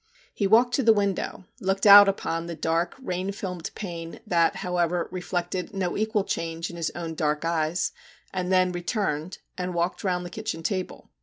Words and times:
He 0.33 0.47
walked 0.47 0.73
to 0.73 0.81
the 0.81 0.93
window, 0.93 1.45
looked 1.59 1.85
out 1.85 2.09
upon 2.09 2.47
the 2.47 2.55
dark 2.55 2.95
rain 2.99 3.31
filmed 3.31 3.69
pane 3.75 4.19
that, 4.25 4.55
however, 4.55 5.07
reflected 5.11 5.75
no 5.75 5.95
equal 5.95 6.23
change 6.23 6.71
in 6.71 6.75
his 6.75 6.89
own 6.95 7.13
dark 7.13 7.45
eyes, 7.45 7.91
and 8.33 8.51
then 8.51 8.71
returned 8.71 9.37
and 9.59 9.75
walked 9.75 10.03
round 10.03 10.25
the 10.25 10.31
kitchen 10.31 10.63
table. 10.63 11.11